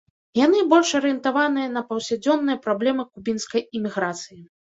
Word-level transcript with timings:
Яны 0.37 0.61
больш 0.71 0.89
арыентаваныя 0.99 1.67
на 1.75 1.83
паўсядзённыя 1.91 2.57
праблемы 2.65 3.07
кубінскай 3.13 3.63
іміграцыі. 3.79 4.41